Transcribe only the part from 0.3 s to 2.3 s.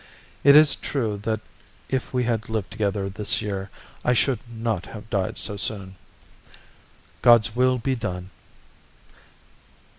It is true that if we